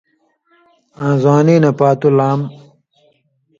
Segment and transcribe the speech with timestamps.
[1.03, 2.39] آں زوانی نہ پاتُو لام۔